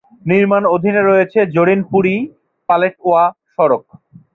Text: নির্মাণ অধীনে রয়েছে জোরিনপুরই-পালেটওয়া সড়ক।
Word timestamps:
নির্মাণ 0.25 0.63
অধীনে 0.75 1.01
রয়েছে 1.03 1.39
জোরিনপুরই-পালেটওয়া 1.55 3.23
সড়ক। 3.53 3.85